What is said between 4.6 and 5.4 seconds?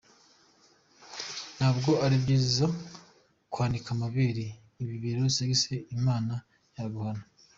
ibibero,